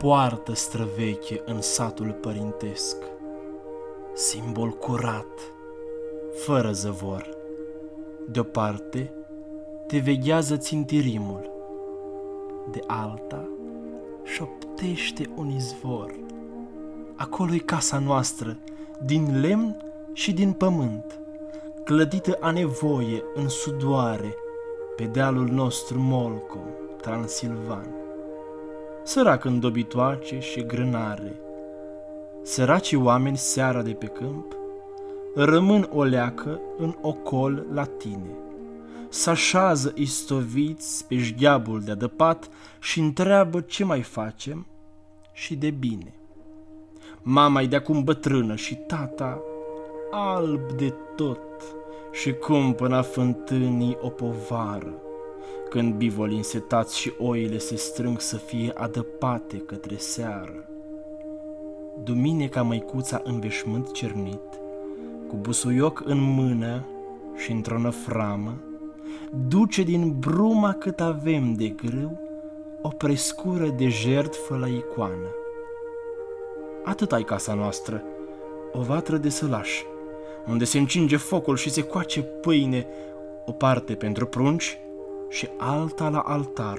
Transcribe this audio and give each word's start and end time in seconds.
poartă 0.00 0.54
străveche 0.54 1.42
în 1.44 1.60
satul 1.60 2.12
părintesc, 2.12 2.96
simbol 4.14 4.70
curat, 4.70 5.52
fără 6.34 6.72
zăvor. 6.72 7.28
De-o 8.28 8.42
te 9.86 9.98
veghează 9.98 10.56
țintirimul, 10.56 11.50
de 12.70 12.80
alta 12.86 13.48
șoptește 14.24 15.30
un 15.36 15.48
izvor. 15.48 16.14
acolo 17.16 17.54
e 17.54 17.58
casa 17.58 17.98
noastră, 17.98 18.58
din 19.04 19.40
lemn 19.40 19.76
și 20.12 20.32
din 20.32 20.52
pământ, 20.52 21.20
clădită 21.84 22.38
a 22.40 22.50
nevoie 22.50 23.22
în 23.34 23.48
sudoare, 23.48 24.34
pe 24.96 25.04
dealul 25.04 25.48
nostru 25.48 25.98
Molcom, 25.98 26.66
Transilvan. 27.00 27.99
Sărac 29.10 29.44
în 29.44 29.60
dobitoace 29.60 30.38
și 30.38 30.66
grânare, 30.66 31.40
săraci 32.42 32.92
oameni 32.92 33.36
seara 33.36 33.82
de 33.82 33.92
pe 33.92 34.06
câmp, 34.06 34.56
rămân 35.34 35.88
o 35.92 36.02
leacă 36.02 36.60
în 36.78 36.96
ocol 37.00 37.66
la 37.72 37.84
tine. 37.84 38.30
S-așează 39.08 39.92
istoviți 39.94 41.06
pe 41.06 41.18
șgheabul 41.18 41.80
de 41.80 41.90
adăpat 41.90 42.48
și 42.80 43.00
întreabă 43.00 43.60
ce 43.60 43.84
mai 43.84 44.02
facem 44.02 44.66
și 45.32 45.56
de 45.56 45.70
bine. 45.70 46.14
Mama-i 47.22 47.68
de 47.68 47.76
acum 47.76 48.04
bătrână 48.04 48.54
și 48.54 48.74
tata 48.74 49.40
alb 50.10 50.72
de 50.72 50.94
tot 51.16 51.40
și 52.12 52.32
cumpăna 52.32 53.02
fântânii 53.02 53.98
o 54.00 54.08
povară. 54.08 54.94
Când 55.70 55.94
bivoli 55.94 56.36
însetați 56.36 56.98
și 56.98 57.12
oile 57.18 57.58
se 57.58 57.76
strâng 57.76 58.20
să 58.20 58.36
fie 58.36 58.72
adăpate 58.74 59.56
către 59.56 59.96
seară. 59.96 60.68
Duminica 62.04 62.62
măicuța 62.62 63.20
în 63.24 63.40
veșmânt 63.40 63.92
cernit, 63.92 64.60
cu 65.28 65.36
busuioc 65.36 66.02
în 66.04 66.20
mână 66.20 66.86
și 67.36 67.50
într-o 67.52 67.78
năframă, 67.78 68.60
duce 69.48 69.82
din 69.82 70.16
bruma 70.18 70.72
cât 70.72 71.00
avem 71.00 71.54
de 71.54 71.68
grâu 71.68 72.20
o 72.82 72.88
prescură 72.88 73.68
de 73.68 73.88
jertfă 73.88 74.56
la 74.56 74.66
icoană. 74.66 75.34
Atât 76.84 77.12
ai 77.12 77.22
casa 77.22 77.54
noastră, 77.54 78.02
o 78.72 78.80
vatră 78.80 79.16
de 79.16 79.28
sălaș, 79.28 79.82
unde 80.48 80.64
se 80.64 80.78
încinge 80.78 81.16
focul 81.16 81.56
și 81.56 81.70
se 81.70 81.82
coace 81.82 82.22
pâine, 82.22 82.86
o 83.44 83.52
parte 83.52 83.94
pentru 83.94 84.26
prunci 84.26 84.78
și 85.30 85.48
alta 85.56 86.08
la 86.08 86.18
altar, 86.18 86.78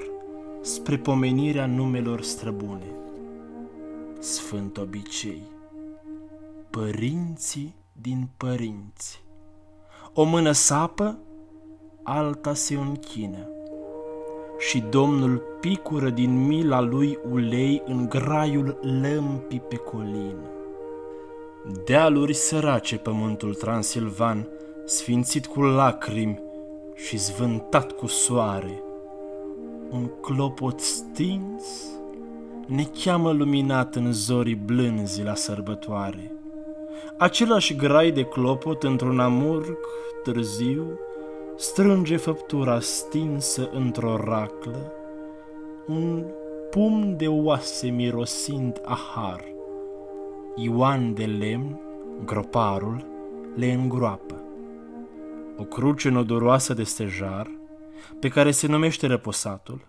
spre 0.62 0.98
pomenirea 0.98 1.66
numelor 1.66 2.22
străbune. 2.22 2.96
Sfânt 4.20 4.78
obicei, 4.78 5.42
părinții 6.70 7.76
din 8.02 8.28
părinți. 8.38 9.24
O 10.14 10.24
mână 10.24 10.52
sapă, 10.52 11.18
alta 12.04 12.54
se 12.54 12.76
închină. 12.76 13.48
Și 14.58 14.80
Domnul 14.80 15.42
picură 15.60 16.10
din 16.10 16.46
mila 16.46 16.80
lui 16.80 17.20
ulei 17.32 17.82
în 17.86 18.10
graiul 18.10 18.80
lămpii 19.02 19.60
pe 19.60 19.76
colină. 19.76 20.50
Dealuri 21.86 22.34
sărace 22.34 22.98
pământul 22.98 23.54
transilvan, 23.54 24.48
sfințit 24.86 25.46
cu 25.46 25.62
lacrimi 25.62 26.50
și 27.06 27.18
zvântat 27.18 27.92
cu 27.92 28.08
soare. 28.08 28.84
Un 29.92 30.08
clopot 30.22 30.80
stins 30.80 31.90
ne 32.68 32.84
cheamă 33.04 33.32
luminat 33.32 33.96
în 33.96 34.12
zorii 34.12 34.56
blânzi 34.56 35.24
la 35.24 35.36
sărbătoare. 35.36 36.36
Același 37.18 37.76
grai 37.76 38.12
de 38.12 38.24
clopot 38.24 38.84
într-un 38.84 39.20
amurg 39.20 39.78
târziu 40.24 41.00
strânge 41.56 42.18
făptura 42.18 42.80
stinsă 42.80 43.70
într-o 43.74 44.16
raclă, 44.24 44.92
un 45.88 46.26
pum 46.70 47.16
de 47.18 47.28
oase 47.28 47.90
mirosind 47.90 48.82
ahar. 48.84 49.44
Ioan 50.56 51.14
de 51.14 51.26
lemn, 51.26 51.80
groparul, 52.26 53.06
le 53.56 53.72
îngroapă. 53.72 54.41
O 55.58 55.64
cruce 55.64 56.10
nodoroasă 56.10 56.74
de 56.74 56.84
stejar, 56.84 57.52
pe 58.20 58.28
care 58.28 58.52
se 58.52 58.68
numește 58.68 59.08
răposatul, 59.08 59.88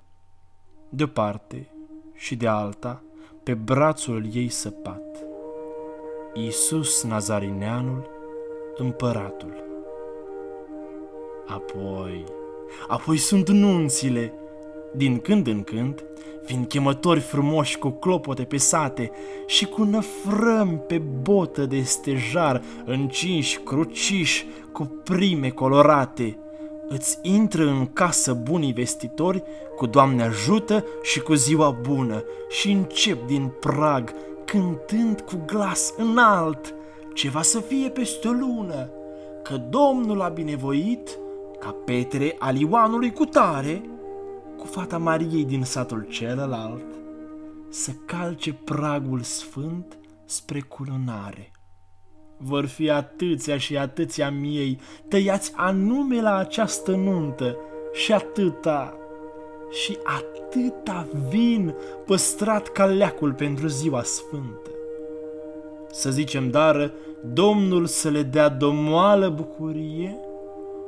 de 0.88 1.02
o 1.02 1.06
parte 1.06 1.68
și 2.14 2.36
de 2.36 2.46
alta, 2.46 3.02
pe 3.42 3.54
brațul 3.54 4.26
ei 4.32 4.48
săpat. 4.48 5.24
Iisus 6.34 7.02
Nazarineanul, 7.02 8.10
împăratul. 8.76 9.64
Apoi, 11.46 12.24
apoi 12.88 13.16
sunt 13.16 13.48
nunțile. 13.48 14.34
Din 14.94 15.18
când 15.18 15.46
în 15.46 15.62
când 15.62 16.04
vin 16.46 16.64
chemători 16.64 17.20
frumoși 17.20 17.78
cu 17.78 17.90
clopote 17.90 18.42
pe 18.42 18.56
sate 18.56 19.10
și 19.46 19.64
cu 19.66 19.82
năfrămi 19.82 20.78
pe 20.86 20.98
botă 20.98 21.66
de 21.66 21.80
stejar, 21.80 22.62
încinși, 22.84 23.58
cruciși, 23.58 24.46
cu 24.72 25.00
prime 25.04 25.48
colorate. 25.48 26.38
Îți 26.88 27.18
intră 27.22 27.66
în 27.66 27.86
casă 27.92 28.32
bunii 28.32 28.72
vestitori 28.72 29.42
cu 29.76 29.86
Doamne 29.86 30.22
ajută 30.22 30.84
și 31.02 31.20
cu 31.20 31.34
ziua 31.34 31.70
bună 31.70 32.24
și 32.48 32.70
încep 32.70 33.26
din 33.26 33.52
prag 33.60 34.14
cântând 34.44 35.20
cu 35.20 35.42
glas 35.46 35.94
înalt, 35.96 36.74
ceva 37.14 37.42
să 37.42 37.60
fie 37.60 37.88
peste 37.88 38.28
o 38.28 38.30
lună, 38.30 38.90
că 39.42 39.56
Domnul 39.70 40.20
a 40.20 40.28
binevoit 40.28 41.18
ca 41.58 41.76
Petre 41.84 42.36
al 42.38 42.56
Ioanului 42.56 43.12
cu 43.12 43.24
tare, 43.24 43.82
cu 44.62 44.68
fata 44.68 44.98
Mariei 44.98 45.44
din 45.44 45.64
satul 45.64 46.06
celălalt, 46.10 46.84
să 47.68 47.90
calce 48.06 48.52
pragul 48.52 49.20
sfânt 49.20 49.98
spre 50.24 50.60
culunare. 50.60 51.50
Vor 52.36 52.66
fi 52.66 52.90
atâția 52.90 53.58
și 53.58 53.76
atâția 53.76 54.30
miei 54.30 54.80
tăiați 55.08 55.52
anume 55.54 56.20
la 56.20 56.36
această 56.36 56.90
nuntă 56.90 57.56
și 57.92 58.12
atâta 58.12 58.96
și 59.70 59.98
atâta 60.02 61.08
vin 61.28 61.74
păstrat 62.06 62.68
ca 62.68 62.84
leacul 62.84 63.32
pentru 63.32 63.66
ziua 63.66 64.02
sfântă. 64.02 64.70
Să 65.90 66.10
zicem 66.10 66.50
dar, 66.50 66.92
Domnul 67.24 67.86
să 67.86 68.08
le 68.08 68.22
dea 68.22 68.48
domoală 68.48 69.28
bucurie 69.28 70.18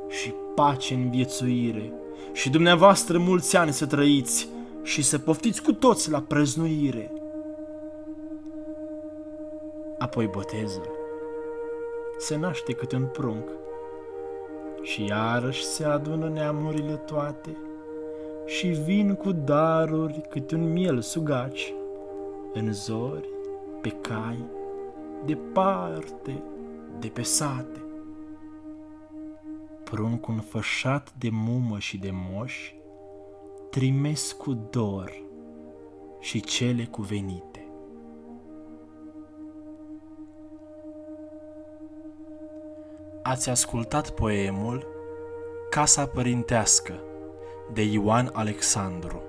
și 0.08 0.32
pace 0.54 0.94
în 0.94 1.10
viețuire 1.10 1.92
și 2.32 2.50
dumneavoastră 2.50 3.18
mulți 3.18 3.56
ani 3.56 3.72
să 3.72 3.86
trăiți 3.86 4.48
și 4.82 5.02
să 5.02 5.18
poftiți 5.18 5.62
cu 5.62 5.72
toți 5.72 6.10
la 6.10 6.20
prăznuire. 6.20 7.12
Apoi 9.98 10.26
botezul 10.26 10.88
se 12.18 12.36
naște 12.36 12.72
cât 12.72 12.92
un 12.92 13.04
prunc 13.04 13.48
și 14.82 15.04
iarăși 15.04 15.64
se 15.64 15.84
adună 15.84 16.28
neamurile 16.28 16.94
toate 16.94 17.56
și 18.46 18.66
vin 18.66 19.14
cu 19.14 19.32
daruri 19.32 20.20
câte 20.28 20.54
un 20.54 20.72
miel 20.72 21.00
sugaci, 21.00 21.74
în 22.52 22.72
zori, 22.72 23.28
pe 23.80 23.88
cai, 23.88 24.44
departe, 25.24 26.42
de 26.98 27.08
pe 27.08 27.22
sate. 27.22 27.83
Prunc 29.94 30.28
înfășat 30.28 31.12
de 31.18 31.28
mumă 31.32 31.78
și 31.78 31.98
de 31.98 32.10
moși, 32.12 32.76
trimes 33.70 34.32
cu 34.32 34.52
dor 34.70 35.12
și 36.20 36.40
cele 36.40 36.84
cuvenite. 36.84 37.68
Ați 43.22 43.50
ascultat 43.50 44.10
poemul 44.10 44.86
Casa 45.70 46.06
Părintească 46.06 47.00
de 47.72 47.82
Ioan 47.82 48.30
Alexandru 48.32 49.22